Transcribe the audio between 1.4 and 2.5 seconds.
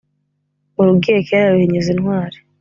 ruhinyuza intwari.